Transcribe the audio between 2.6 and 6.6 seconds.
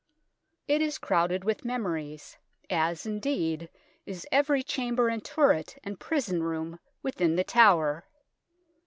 as, indeed, is every chamber and turret and prison